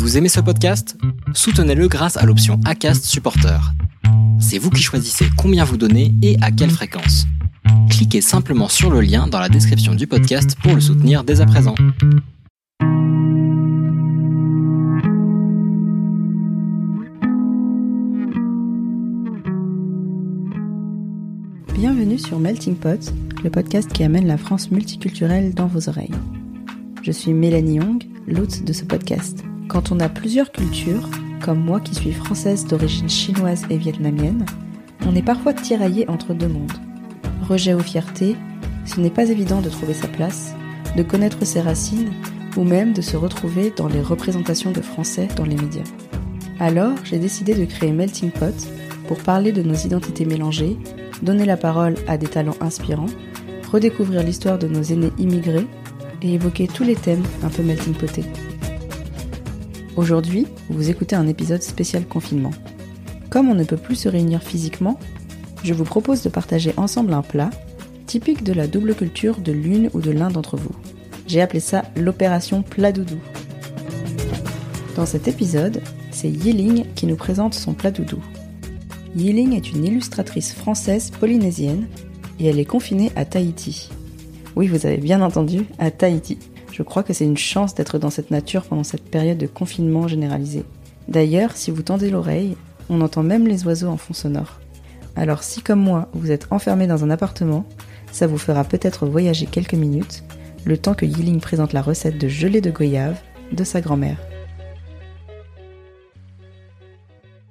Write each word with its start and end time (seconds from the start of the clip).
Vous 0.00 0.16
aimez 0.16 0.30
ce 0.30 0.40
podcast? 0.40 0.96
Soutenez-le 1.34 1.86
grâce 1.86 2.16
à 2.16 2.24
l'option 2.24 2.58
ACAST 2.64 3.04
Supporter. 3.04 3.60
C'est 4.40 4.56
vous 4.56 4.70
qui 4.70 4.82
choisissez 4.82 5.26
combien 5.36 5.62
vous 5.62 5.76
donnez 5.76 6.14
et 6.22 6.38
à 6.40 6.50
quelle 6.50 6.70
fréquence. 6.70 7.26
Cliquez 7.90 8.22
simplement 8.22 8.70
sur 8.70 8.90
le 8.90 9.02
lien 9.02 9.26
dans 9.26 9.38
la 9.38 9.50
description 9.50 9.94
du 9.94 10.06
podcast 10.06 10.56
pour 10.62 10.74
le 10.74 10.80
soutenir 10.80 11.22
dès 11.22 11.42
à 11.42 11.46
présent. 11.46 11.74
Bienvenue 21.74 22.18
sur 22.18 22.38
Melting 22.38 22.76
Pot, 22.76 23.12
le 23.44 23.50
podcast 23.50 23.92
qui 23.92 24.02
amène 24.02 24.26
la 24.26 24.38
France 24.38 24.70
multiculturelle 24.70 25.52
dans 25.52 25.66
vos 25.66 25.90
oreilles. 25.90 26.14
Je 27.02 27.12
suis 27.12 27.34
Mélanie 27.34 27.74
Young, 27.74 28.02
l'hôte 28.26 28.64
de 28.64 28.72
ce 28.72 28.86
podcast. 28.86 29.44
Quand 29.70 29.92
on 29.92 30.00
a 30.00 30.08
plusieurs 30.08 30.50
cultures, 30.50 31.08
comme 31.40 31.60
moi 31.60 31.78
qui 31.78 31.94
suis 31.94 32.10
française 32.10 32.66
d'origine 32.66 33.08
chinoise 33.08 33.62
et 33.70 33.76
vietnamienne, 33.76 34.44
on 35.06 35.14
est 35.14 35.22
parfois 35.22 35.54
tiraillé 35.54 36.10
entre 36.10 36.34
deux 36.34 36.48
mondes. 36.48 36.72
Rejet 37.48 37.72
ou 37.72 37.78
fierté, 37.78 38.34
ce 38.84 38.98
n'est 38.98 39.10
pas 39.10 39.28
évident 39.28 39.60
de 39.60 39.70
trouver 39.70 39.94
sa 39.94 40.08
place, 40.08 40.56
de 40.96 41.04
connaître 41.04 41.44
ses 41.44 41.60
racines 41.60 42.10
ou 42.56 42.64
même 42.64 42.92
de 42.92 43.00
se 43.00 43.16
retrouver 43.16 43.72
dans 43.76 43.86
les 43.86 44.00
représentations 44.00 44.72
de 44.72 44.80
français 44.80 45.28
dans 45.36 45.44
les 45.44 45.54
médias. 45.54 45.84
Alors, 46.58 46.96
j'ai 47.04 47.20
décidé 47.20 47.54
de 47.54 47.64
créer 47.64 47.92
Melting 47.92 48.32
Pot 48.32 48.66
pour 49.06 49.18
parler 49.18 49.52
de 49.52 49.62
nos 49.62 49.74
identités 49.74 50.24
mélangées, 50.24 50.78
donner 51.22 51.44
la 51.44 51.56
parole 51.56 51.94
à 52.08 52.18
des 52.18 52.26
talents 52.26 52.58
inspirants, 52.60 53.06
redécouvrir 53.70 54.24
l'histoire 54.24 54.58
de 54.58 54.66
nos 54.66 54.82
aînés 54.82 55.12
immigrés 55.16 55.68
et 56.22 56.34
évoquer 56.34 56.66
tous 56.66 56.82
les 56.82 56.96
thèmes 56.96 57.22
un 57.44 57.48
peu 57.50 57.62
melting 57.62 57.94
potés. 57.94 58.24
Aujourd'hui, 60.00 60.46
vous 60.70 60.88
écoutez 60.88 61.14
un 61.14 61.26
épisode 61.26 61.62
spécial 61.62 62.06
confinement. 62.06 62.52
Comme 63.28 63.50
on 63.50 63.54
ne 63.54 63.64
peut 63.64 63.76
plus 63.76 63.96
se 63.96 64.08
réunir 64.08 64.42
physiquement, 64.42 64.98
je 65.62 65.74
vous 65.74 65.84
propose 65.84 66.22
de 66.22 66.30
partager 66.30 66.72
ensemble 66.78 67.12
un 67.12 67.20
plat 67.20 67.50
typique 68.06 68.42
de 68.42 68.54
la 68.54 68.66
double 68.66 68.94
culture 68.94 69.36
de 69.36 69.52
l'une 69.52 69.90
ou 69.92 70.00
de 70.00 70.10
l'un 70.10 70.30
d'entre 70.30 70.56
vous. 70.56 70.74
J'ai 71.26 71.42
appelé 71.42 71.60
ça 71.60 71.84
l'opération 71.96 72.62
plat 72.62 72.92
doudou. 72.92 73.18
Dans 74.96 75.04
cet 75.04 75.28
épisode, 75.28 75.82
c'est 76.10 76.30
Yiling 76.30 76.86
qui 76.94 77.04
nous 77.04 77.16
présente 77.16 77.52
son 77.52 77.74
plat 77.74 77.90
doudou. 77.90 78.20
Yiling 79.14 79.54
est 79.54 79.70
une 79.70 79.84
illustratrice 79.84 80.54
française 80.54 81.10
polynésienne 81.10 81.88
et 82.38 82.46
elle 82.46 82.58
est 82.58 82.64
confinée 82.64 83.12
à 83.16 83.26
Tahiti. 83.26 83.90
Oui, 84.56 84.66
vous 84.66 84.86
avez 84.86 84.96
bien 84.96 85.20
entendu, 85.20 85.66
à 85.78 85.90
Tahiti. 85.90 86.38
Je 86.72 86.82
crois 86.82 87.02
que 87.02 87.12
c'est 87.12 87.24
une 87.24 87.36
chance 87.36 87.74
d'être 87.74 87.98
dans 87.98 88.10
cette 88.10 88.30
nature 88.30 88.64
pendant 88.64 88.84
cette 88.84 89.10
période 89.10 89.38
de 89.38 89.46
confinement 89.46 90.08
généralisé. 90.08 90.64
D'ailleurs, 91.08 91.56
si 91.56 91.70
vous 91.70 91.82
tendez 91.82 92.10
l'oreille, 92.10 92.56
on 92.88 93.00
entend 93.00 93.22
même 93.22 93.46
les 93.46 93.66
oiseaux 93.66 93.88
en 93.88 93.96
fond 93.96 94.14
sonore. 94.14 94.60
Alors 95.16 95.42
si 95.42 95.60
comme 95.60 95.80
moi, 95.80 96.08
vous 96.12 96.30
êtes 96.30 96.46
enfermé 96.50 96.86
dans 96.86 97.04
un 97.04 97.10
appartement, 97.10 97.64
ça 98.12 98.26
vous 98.26 98.38
fera 98.38 98.64
peut-être 98.64 99.06
voyager 99.06 99.46
quelques 99.46 99.74
minutes, 99.74 100.24
le 100.64 100.78
temps 100.78 100.94
que 100.94 101.06
Yiling 101.06 101.40
présente 101.40 101.72
la 101.72 101.82
recette 101.82 102.18
de 102.18 102.28
gelée 102.28 102.60
de 102.60 102.70
goyave 102.70 103.18
de 103.52 103.64
sa 103.64 103.80
grand-mère. 103.80 104.18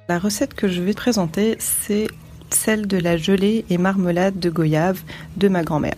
La 0.08 0.20
recette 0.20 0.54
que 0.54 0.68
je 0.68 0.82
vais 0.82 0.94
présenter, 0.94 1.56
c'est 1.60 2.08
celle 2.50 2.88
de 2.88 2.98
la 2.98 3.18
gelée 3.18 3.66
et 3.70 3.78
marmelade 3.78 4.40
de 4.40 4.50
goyave 4.50 5.02
de 5.38 5.48
ma 5.50 5.64
grand-mère. 5.64 5.96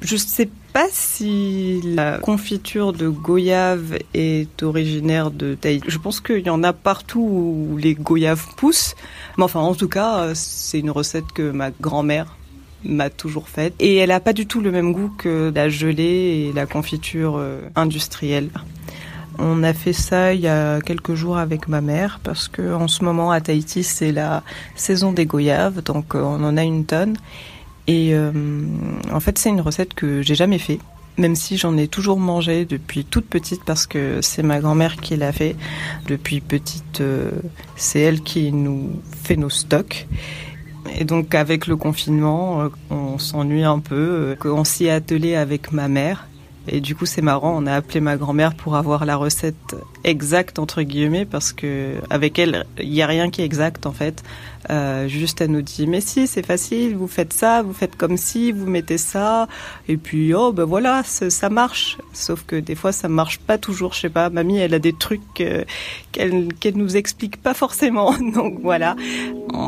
Je 0.00 0.14
ne 0.14 0.18
sais 0.18 0.48
pas 0.74 0.88
si 0.90 1.80
la 1.84 2.18
confiture 2.18 2.92
de 2.92 3.08
goyave 3.08 3.96
est 4.12 4.60
originaire 4.64 5.30
de 5.30 5.54
Tahiti. 5.54 5.84
Je 5.88 5.98
pense 5.98 6.20
qu'il 6.20 6.40
y 6.40 6.50
en 6.50 6.64
a 6.64 6.72
partout 6.72 7.20
où 7.20 7.76
les 7.78 7.94
goyaves 7.94 8.44
poussent. 8.56 8.96
Mais 9.38 9.44
enfin, 9.44 9.60
en 9.60 9.76
tout 9.76 9.88
cas, 9.88 10.34
c'est 10.34 10.80
une 10.80 10.90
recette 10.90 11.30
que 11.32 11.52
ma 11.52 11.70
grand-mère 11.70 12.36
m'a 12.82 13.08
toujours 13.08 13.48
faite. 13.48 13.74
Et 13.78 13.94
elle 13.98 14.08
n'a 14.08 14.18
pas 14.18 14.32
du 14.32 14.48
tout 14.48 14.60
le 14.60 14.72
même 14.72 14.92
goût 14.92 15.12
que 15.16 15.52
la 15.54 15.68
gelée 15.68 16.48
et 16.48 16.52
la 16.52 16.66
confiture 16.66 17.36
euh, 17.36 17.60
industrielle. 17.76 18.50
On 19.38 19.62
a 19.62 19.72
fait 19.72 19.92
ça 19.92 20.34
il 20.34 20.40
y 20.40 20.48
a 20.48 20.80
quelques 20.80 21.14
jours 21.14 21.38
avec 21.38 21.68
ma 21.68 21.80
mère 21.80 22.20
parce 22.22 22.46
que 22.46 22.74
en 22.74 22.86
ce 22.86 23.02
moment 23.02 23.32
à 23.32 23.40
Tahiti 23.40 23.82
c'est 23.82 24.12
la 24.12 24.44
saison 24.76 25.12
des 25.12 25.26
goyaves, 25.26 25.82
donc 25.82 26.14
euh, 26.14 26.22
on 26.22 26.42
en 26.44 26.56
a 26.56 26.62
une 26.62 26.84
tonne. 26.84 27.16
Et 27.86 28.14
euh, 28.14 28.32
en 29.12 29.20
fait, 29.20 29.38
c'est 29.38 29.50
une 29.50 29.60
recette 29.60 29.94
que 29.94 30.22
j'ai 30.22 30.34
jamais 30.34 30.58
fait, 30.58 30.78
même 31.18 31.36
si 31.36 31.58
j'en 31.58 31.76
ai 31.76 31.88
toujours 31.88 32.18
mangé 32.18 32.64
depuis 32.64 33.04
toute 33.04 33.26
petite 33.26 33.62
parce 33.64 33.86
que 33.86 34.20
c'est 34.22 34.42
ma 34.42 34.60
grand-mère 34.60 34.96
qui 34.96 35.16
l'a 35.16 35.32
fait. 35.32 35.56
Depuis 36.06 36.40
petite, 36.40 37.00
euh, 37.00 37.30
c'est 37.76 38.00
elle 38.00 38.22
qui 38.22 38.52
nous 38.52 38.90
fait 39.22 39.36
nos 39.36 39.50
stocks. 39.50 40.06
Et 40.98 41.04
donc 41.04 41.34
avec 41.34 41.66
le 41.66 41.76
confinement, 41.76 42.62
euh, 42.62 42.68
on 42.90 43.18
s'ennuie 43.18 43.64
un 43.64 43.80
peu. 43.80 44.36
On 44.44 44.64
s'y 44.64 44.86
est 44.86 44.90
attelé 44.90 45.34
avec 45.34 45.72
ma 45.72 45.88
mère. 45.88 46.26
Et 46.66 46.80
du 46.80 46.94
coup, 46.94 47.06
c'est 47.06 47.22
marrant, 47.22 47.54
on 47.56 47.66
a 47.66 47.74
appelé 47.74 48.00
ma 48.00 48.16
grand-mère 48.16 48.54
pour 48.54 48.76
avoir 48.76 49.04
la 49.04 49.16
recette 49.16 49.76
exacte 50.02 50.58
entre 50.58 50.82
guillemets 50.82 51.24
parce 51.24 51.52
que 51.52 51.94
avec 52.10 52.38
elle, 52.38 52.64
il 52.80 52.90
n'y 52.90 53.02
a 53.02 53.06
rien 53.06 53.30
qui 53.30 53.42
est 53.42 53.44
exact 53.44 53.86
en 53.86 53.92
fait. 53.92 54.22
Euh, 54.70 55.08
juste 55.08 55.42
elle 55.42 55.50
nous 55.50 55.62
dit 55.62 55.86
mais 55.86 56.00
si 56.00 56.26
c'est 56.26 56.44
facile, 56.44 56.96
vous 56.96 57.06
faites 57.06 57.34
ça, 57.34 57.62
vous 57.62 57.74
faites 57.74 57.96
comme 57.96 58.16
si, 58.16 58.50
vous 58.50 58.66
mettez 58.66 58.96
ça 58.96 59.46
et 59.88 59.98
puis 59.98 60.32
oh 60.34 60.52
ben 60.52 60.64
voilà 60.64 61.02
ça 61.04 61.50
marche. 61.50 61.98
Sauf 62.12 62.44
que 62.46 62.56
des 62.56 62.74
fois 62.74 62.92
ça 62.92 63.08
marche 63.08 63.40
pas 63.40 63.58
toujours, 63.58 63.92
je 63.92 64.00
sais 64.00 64.08
pas. 64.10 64.30
Mamie 64.30 64.58
elle 64.58 64.74
a 64.74 64.78
des 64.78 64.94
trucs 64.94 65.40
euh, 65.40 65.64
qu'elle 66.12 66.52
qu'elle 66.54 66.76
nous 66.76 66.96
explique 66.96 67.42
pas 67.42 67.54
forcément 67.54 68.14
donc 68.34 68.60
voilà. 68.62 68.96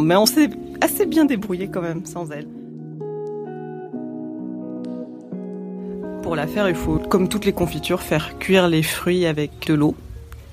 Mais 0.01 0.17
on 0.17 0.27
s'est 0.27 0.51
assez 0.81 1.07
bien 1.07 1.25
débrouillé 1.25 1.69
quand 1.69 1.83
même 1.83 2.07
sans 2.07 2.31
elle. 2.31 2.47
Pour 6.27 6.35
la 6.35 6.49
faire, 6.49 6.69
il 6.69 6.75
faut, 6.75 6.99
comme 6.99 7.29
toutes 7.29 7.45
les 7.45 7.53
confitures, 7.53 8.03
faire 8.03 8.37
cuire 8.41 8.67
les 8.67 8.83
fruits 8.83 9.27
avec 9.27 9.69
de 9.69 9.75
l'eau. 9.75 9.95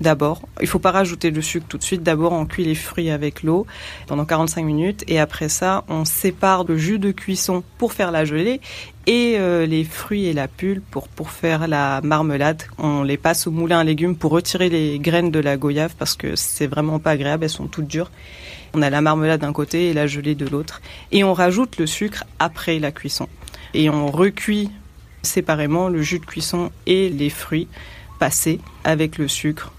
D'abord, 0.00 0.42
il 0.60 0.68
faut 0.68 0.78
pas 0.78 0.92
rajouter 0.92 1.32
le 1.32 1.42
sucre 1.42 1.66
tout 1.68 1.78
de 1.78 1.82
suite. 1.82 2.04
D'abord, 2.04 2.30
on 2.32 2.46
cuit 2.46 2.62
les 2.62 2.76
fruits 2.76 3.10
avec 3.10 3.42
l'eau 3.42 3.66
pendant 4.06 4.24
45 4.24 4.64
minutes 4.64 5.02
et 5.08 5.18
après 5.18 5.48
ça, 5.48 5.82
on 5.88 6.04
sépare 6.04 6.62
le 6.62 6.78
jus 6.78 7.00
de 7.00 7.10
cuisson 7.10 7.64
pour 7.76 7.92
faire 7.92 8.12
la 8.12 8.24
gelée 8.24 8.60
et 9.08 9.34
euh, 9.38 9.66
les 9.66 9.82
fruits 9.82 10.26
et 10.26 10.32
la 10.32 10.46
pulpe 10.46 10.84
pour 10.92 11.08
pour 11.08 11.30
faire 11.30 11.66
la 11.66 12.00
marmelade. 12.02 12.62
On 12.78 13.02
les 13.02 13.16
passe 13.16 13.48
au 13.48 13.50
moulin 13.50 13.80
à 13.80 13.84
légumes 13.84 14.14
pour 14.14 14.30
retirer 14.30 14.68
les 14.68 15.00
graines 15.00 15.32
de 15.32 15.40
la 15.40 15.56
goyave 15.56 15.96
parce 15.98 16.14
que 16.14 16.36
c'est 16.36 16.68
vraiment 16.68 17.00
pas 17.00 17.10
agréable, 17.10 17.42
elles 17.42 17.50
sont 17.50 17.66
toutes 17.66 17.88
dures. 17.88 18.12
On 18.74 18.82
a 18.82 18.90
la 18.90 19.00
marmelade 19.00 19.40
d'un 19.40 19.52
côté 19.52 19.90
et 19.90 19.92
la 19.92 20.06
gelée 20.06 20.36
de 20.36 20.46
l'autre 20.46 20.82
et 21.10 21.24
on 21.24 21.34
rajoute 21.34 21.78
le 21.78 21.88
sucre 21.88 22.22
après 22.38 22.78
la 22.78 22.92
cuisson 22.92 23.28
et 23.74 23.90
on 23.90 24.06
recuit 24.06 24.70
séparément 25.24 25.88
le 25.88 26.02
jus 26.02 26.18
de 26.18 26.26
cuisson 26.26 26.70
et 26.86 27.08
les 27.08 27.30
fruits 27.30 27.68
passés 28.18 28.60
avec 28.84 29.18
le 29.18 29.28
sucre. 29.28 29.72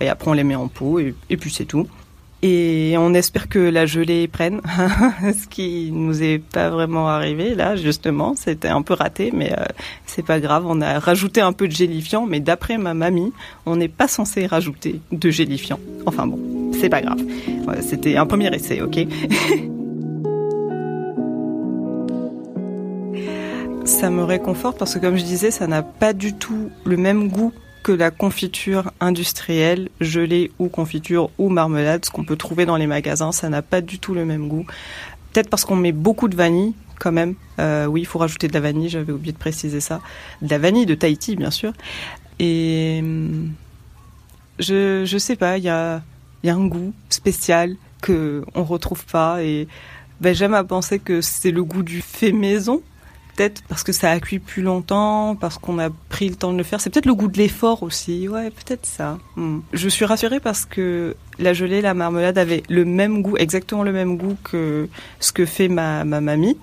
Et 0.00 0.08
après, 0.08 0.30
on 0.30 0.34
les 0.34 0.44
met 0.44 0.54
en 0.54 0.68
pot 0.68 0.98
et, 0.98 1.36
puis 1.36 1.50
c'est 1.52 1.66
tout. 1.66 1.86
Et 2.42 2.94
on 2.96 3.12
espère 3.12 3.50
que 3.50 3.58
la 3.58 3.84
gelée 3.84 4.26
prenne, 4.26 4.62
ce 5.20 5.46
qui 5.46 5.90
nous 5.92 6.22
est 6.22 6.38
pas 6.38 6.70
vraiment 6.70 7.06
arrivé 7.08 7.54
là 7.54 7.76
justement. 7.76 8.34
C'était 8.34 8.68
un 8.68 8.80
peu 8.80 8.94
raté, 8.94 9.30
mais 9.34 9.52
euh, 9.52 9.64
c'est 10.06 10.24
pas 10.24 10.40
grave. 10.40 10.64
On 10.66 10.80
a 10.80 10.98
rajouté 10.98 11.42
un 11.42 11.52
peu 11.52 11.68
de 11.68 11.72
gélifiant, 11.72 12.24
mais 12.24 12.40
d'après 12.40 12.78
ma 12.78 12.94
mamie, 12.94 13.34
on 13.66 13.76
n'est 13.76 13.88
pas 13.88 14.08
censé 14.08 14.46
rajouter 14.46 15.02
de 15.12 15.30
gélifiant. 15.30 15.80
Enfin 16.06 16.26
bon, 16.26 16.72
c'est 16.80 16.88
pas 16.88 17.02
grave. 17.02 17.20
C'était 17.82 18.16
un 18.16 18.24
premier 18.24 18.54
essai, 18.54 18.80
ok? 18.80 19.00
Ça 23.90 24.08
me 24.08 24.22
réconforte 24.22 24.78
parce 24.78 24.94
que 24.94 25.00
comme 25.00 25.16
je 25.16 25.24
disais, 25.24 25.50
ça 25.50 25.66
n'a 25.66 25.82
pas 25.82 26.12
du 26.12 26.32
tout 26.32 26.70
le 26.84 26.96
même 26.96 27.28
goût 27.28 27.52
que 27.82 27.90
la 27.90 28.12
confiture 28.12 28.92
industrielle, 29.00 29.88
gelée 30.00 30.52
ou 30.60 30.68
confiture 30.68 31.30
ou 31.38 31.48
marmelade, 31.48 32.04
ce 32.04 32.10
qu'on 32.10 32.24
peut 32.24 32.36
trouver 32.36 32.66
dans 32.66 32.76
les 32.76 32.86
magasins, 32.86 33.32
ça 33.32 33.48
n'a 33.48 33.62
pas 33.62 33.80
du 33.80 33.98
tout 33.98 34.14
le 34.14 34.24
même 34.24 34.46
goût. 34.46 34.64
Peut-être 35.32 35.50
parce 35.50 35.64
qu'on 35.64 35.74
met 35.74 35.90
beaucoup 35.90 36.28
de 36.28 36.36
vanille 36.36 36.72
quand 37.00 37.10
même. 37.10 37.34
Euh, 37.58 37.86
oui, 37.86 38.02
il 38.02 38.06
faut 38.06 38.20
rajouter 38.20 38.46
de 38.46 38.54
la 38.54 38.60
vanille, 38.60 38.88
j'avais 38.88 39.12
oublié 39.12 39.32
de 39.32 39.38
préciser 39.38 39.80
ça. 39.80 40.00
De 40.40 40.48
la 40.48 40.58
vanille 40.58 40.86
de 40.86 40.94
Tahiti, 40.94 41.34
bien 41.34 41.50
sûr. 41.50 41.72
Et 42.38 43.00
hum, 43.02 43.50
je 44.60 45.02
je 45.04 45.18
sais 45.18 45.34
pas, 45.34 45.58
il 45.58 45.64
y 45.64 45.68
a 45.68 46.00
y 46.44 46.48
a 46.48 46.54
un 46.54 46.66
goût 46.66 46.94
spécial 47.08 47.74
que 48.02 48.44
on 48.54 48.62
retrouve 48.62 49.04
pas 49.04 49.42
et 49.42 49.66
ben, 50.20 50.32
j'aime 50.34 50.54
à 50.54 50.62
penser 50.62 51.00
que 51.00 51.20
c'est 51.20 51.50
le 51.50 51.64
goût 51.64 51.82
du 51.82 52.02
fait 52.02 52.32
maison 52.32 52.82
peut-être 53.36 53.62
parce 53.68 53.82
que 53.82 53.92
ça 53.92 54.10
a 54.10 54.20
cuit 54.20 54.38
plus 54.38 54.62
longtemps, 54.62 55.36
parce 55.36 55.58
qu'on 55.58 55.78
a 55.78 55.90
pris 56.08 56.28
le 56.28 56.34
temps 56.34 56.52
de 56.52 56.58
le 56.58 56.64
faire. 56.64 56.80
C'est 56.80 56.90
peut-être 56.90 57.06
le 57.06 57.14
goût 57.14 57.28
de 57.28 57.38
l'effort 57.38 57.82
aussi. 57.82 58.28
Ouais, 58.28 58.50
peut-être 58.50 58.86
ça. 58.86 59.18
Hmm. 59.36 59.60
Je 59.72 59.88
suis 59.88 60.04
rassurée 60.04 60.40
parce 60.40 60.64
que 60.64 61.16
la 61.38 61.52
gelée, 61.52 61.80
la 61.80 61.94
marmelade 61.94 62.38
avaient 62.38 62.62
le 62.68 62.84
même 62.84 63.22
goût, 63.22 63.36
exactement 63.36 63.82
le 63.82 63.92
même 63.92 64.16
goût 64.16 64.36
que 64.44 64.88
ce 65.20 65.32
que 65.32 65.46
fait 65.46 65.68
ma, 65.68 66.04
ma 66.04 66.20
mamie. 66.20 66.56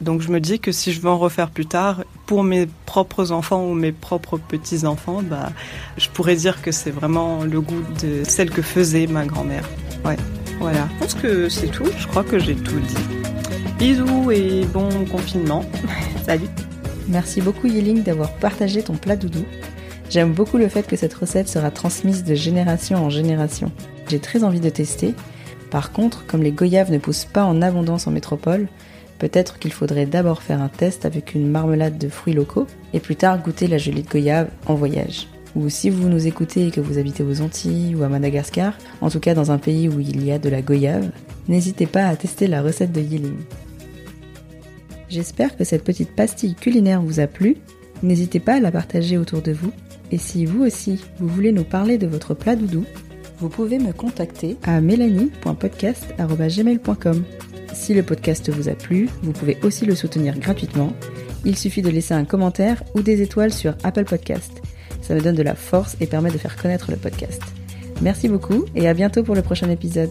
Donc 0.00 0.22
je 0.22 0.30
me 0.30 0.40
dis 0.40 0.58
que 0.58 0.72
si 0.72 0.92
je 0.92 1.00
veux 1.00 1.10
en 1.10 1.18
refaire 1.18 1.50
plus 1.50 1.66
tard, 1.66 2.04
pour 2.26 2.44
mes 2.44 2.66
propres 2.86 3.30
enfants 3.30 3.64
ou 3.64 3.74
mes 3.74 3.92
propres 3.92 4.38
petits-enfants, 4.38 5.22
bah, 5.22 5.50
je 5.98 6.08
pourrais 6.08 6.36
dire 6.36 6.62
que 6.62 6.72
c'est 6.72 6.90
vraiment 6.90 7.44
le 7.44 7.60
goût 7.60 7.82
de 8.02 8.22
celle 8.24 8.50
que 8.50 8.62
faisait 8.62 9.06
ma 9.06 9.26
grand-mère. 9.26 9.68
Ouais, 10.04 10.16
voilà. 10.58 10.88
Je 10.94 10.98
pense 10.98 11.14
que 11.14 11.48
c'est 11.48 11.68
tout. 11.68 11.86
Je 11.98 12.06
crois 12.06 12.24
que 12.24 12.38
j'ai 12.38 12.54
tout 12.54 12.80
dit. 12.80 13.21
Bisous 13.78 14.30
et 14.30 14.64
bon 14.66 14.88
confinement. 15.06 15.64
Salut. 16.24 16.48
Merci 17.08 17.40
beaucoup 17.40 17.66
Yeling 17.66 18.02
d'avoir 18.02 18.32
partagé 18.36 18.82
ton 18.82 18.94
plat 18.94 19.16
doudou. 19.16 19.44
J'aime 20.10 20.32
beaucoup 20.32 20.58
le 20.58 20.68
fait 20.68 20.86
que 20.86 20.96
cette 20.96 21.14
recette 21.14 21.48
sera 21.48 21.70
transmise 21.70 22.24
de 22.24 22.34
génération 22.34 23.04
en 23.04 23.10
génération. 23.10 23.72
J'ai 24.08 24.18
très 24.18 24.44
envie 24.44 24.60
de 24.60 24.68
tester. 24.68 25.14
Par 25.70 25.92
contre, 25.92 26.26
comme 26.26 26.42
les 26.42 26.52
goyaves 26.52 26.92
ne 26.92 26.98
poussent 26.98 27.24
pas 27.24 27.44
en 27.44 27.62
abondance 27.62 28.06
en 28.06 28.10
métropole, 28.10 28.68
peut-être 29.18 29.58
qu'il 29.58 29.72
faudrait 29.72 30.06
d'abord 30.06 30.42
faire 30.42 30.60
un 30.60 30.68
test 30.68 31.06
avec 31.06 31.34
une 31.34 31.48
marmelade 31.48 31.98
de 31.98 32.08
fruits 32.08 32.34
locaux 32.34 32.66
et 32.92 33.00
plus 33.00 33.16
tard 33.16 33.42
goûter 33.42 33.68
la 33.68 33.78
gelée 33.78 34.02
de 34.02 34.08
goyave 34.08 34.48
en 34.66 34.74
voyage. 34.74 35.28
Ou 35.54 35.68
si 35.68 35.90
vous 35.90 36.08
nous 36.08 36.26
écoutez 36.26 36.68
et 36.68 36.70
que 36.70 36.80
vous 36.80 36.96
habitez 36.98 37.22
aux 37.22 37.42
Antilles 37.42 37.94
ou 37.94 38.02
à 38.02 38.08
Madagascar, 38.08 38.78
en 39.00 39.10
tout 39.10 39.20
cas 39.20 39.34
dans 39.34 39.50
un 39.50 39.58
pays 39.58 39.88
où 39.88 40.00
il 40.00 40.24
y 40.24 40.32
a 40.32 40.38
de 40.38 40.48
la 40.48 40.62
goyave, 40.62 41.10
n'hésitez 41.48 41.86
pas 41.86 42.06
à 42.06 42.16
tester 42.16 42.46
la 42.46 42.62
recette 42.62 42.92
de 42.92 43.00
Yiling. 43.00 43.36
J'espère 45.08 45.56
que 45.56 45.64
cette 45.64 45.84
petite 45.84 46.14
pastille 46.16 46.54
culinaire 46.54 47.02
vous 47.02 47.20
a 47.20 47.26
plu. 47.26 47.58
N'hésitez 48.02 48.40
pas 48.40 48.54
à 48.54 48.60
la 48.60 48.72
partager 48.72 49.18
autour 49.18 49.42
de 49.42 49.52
vous. 49.52 49.72
Et 50.10 50.18
si 50.18 50.46
vous 50.46 50.64
aussi, 50.64 51.04
vous 51.18 51.28
voulez 51.28 51.52
nous 51.52 51.64
parler 51.64 51.98
de 51.98 52.06
votre 52.06 52.32
plat 52.32 52.56
doudou, 52.56 52.86
vous 53.38 53.50
pouvez 53.50 53.78
me 53.78 53.92
contacter 53.92 54.56
à 54.62 54.80
mélanie.podcast.gmail.com. 54.80 57.24
Si 57.74 57.92
le 57.92 58.02
podcast 58.02 58.48
vous 58.50 58.68
a 58.68 58.74
plu, 58.74 59.10
vous 59.22 59.32
pouvez 59.32 59.58
aussi 59.62 59.84
le 59.84 59.94
soutenir 59.94 60.38
gratuitement. 60.38 60.94
Il 61.44 61.58
suffit 61.58 61.82
de 61.82 61.90
laisser 61.90 62.14
un 62.14 62.24
commentaire 62.24 62.82
ou 62.94 63.02
des 63.02 63.20
étoiles 63.20 63.52
sur 63.52 63.74
Apple 63.82 64.04
Podcast. 64.04 64.62
Ça 65.02 65.14
me 65.14 65.20
donne 65.20 65.34
de 65.34 65.42
la 65.42 65.54
force 65.54 65.96
et 66.00 66.06
permet 66.06 66.30
de 66.30 66.38
faire 66.38 66.56
connaître 66.56 66.90
le 66.90 66.96
podcast. 66.96 67.42
Merci 68.00 68.28
beaucoup 68.28 68.64
et 68.74 68.88
à 68.88 68.94
bientôt 68.94 69.22
pour 69.22 69.34
le 69.34 69.42
prochain 69.42 69.68
épisode. 69.70 70.10